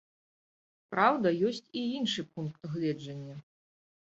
Праўда, 0.95 1.27
ёсць 1.49 1.61
і 1.81 1.85
іншы 1.99 2.21
пункт 2.39 2.61
гледжання. 2.77 3.37